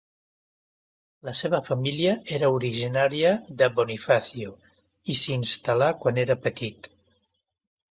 [1.27, 4.57] La seva família era originària de Bonifacio,
[5.15, 6.93] i s'hi instal·là quan era petit.